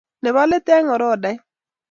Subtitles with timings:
[0.21, 1.39] Ne bo let eng orodait.